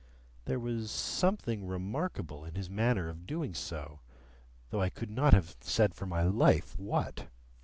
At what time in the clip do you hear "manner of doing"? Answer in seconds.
2.71-3.53